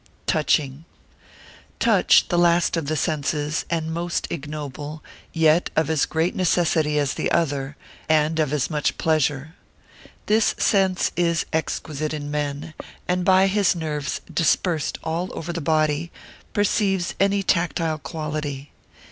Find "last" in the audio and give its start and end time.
2.39-2.75